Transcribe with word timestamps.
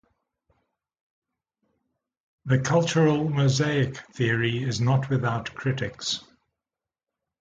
The 2.45 2.57
"cultural 2.57 3.29
mosaic" 3.29 3.97
theory 4.15 4.63
is 4.63 4.81
not 4.81 5.11
without 5.11 5.53
critics. 5.53 6.23